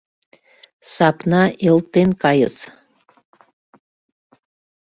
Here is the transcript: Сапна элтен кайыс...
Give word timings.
Сапна 0.93 1.43
элтен 1.69 2.09
кайыс... 2.21 2.55